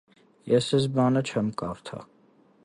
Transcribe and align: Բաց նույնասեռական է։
Բաց 0.53 0.69
նույնասեռական 0.95 1.53
է։ 1.99 2.03